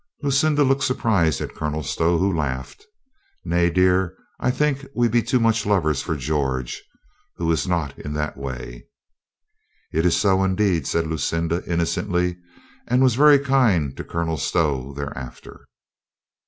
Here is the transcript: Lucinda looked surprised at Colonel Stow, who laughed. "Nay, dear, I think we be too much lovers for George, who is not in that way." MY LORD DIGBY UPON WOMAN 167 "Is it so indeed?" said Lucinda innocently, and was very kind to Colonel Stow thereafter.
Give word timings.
Lucinda 0.23 0.63
looked 0.63 0.81
surprised 0.81 1.41
at 1.41 1.53
Colonel 1.53 1.83
Stow, 1.83 2.17
who 2.17 2.35
laughed. 2.35 2.87
"Nay, 3.45 3.69
dear, 3.69 4.17
I 4.39 4.49
think 4.49 4.83
we 4.95 5.07
be 5.07 5.21
too 5.21 5.39
much 5.39 5.63
lovers 5.63 6.01
for 6.01 6.15
George, 6.15 6.81
who 7.35 7.51
is 7.51 7.67
not 7.67 7.95
in 7.99 8.13
that 8.13 8.35
way." 8.35 8.87
MY 9.93 9.99
LORD 9.99 10.03
DIGBY 10.05 10.07
UPON 10.07 10.07
WOMAN 10.07 10.07
167 10.07 10.07
"Is 10.07 10.15
it 10.15 10.17
so 10.17 10.43
indeed?" 10.43 10.87
said 10.87 11.07
Lucinda 11.45 11.71
innocently, 11.71 12.37
and 12.87 13.03
was 13.03 13.13
very 13.13 13.37
kind 13.37 13.95
to 13.95 14.03
Colonel 14.03 14.37
Stow 14.37 14.91
thereafter. 14.95 15.67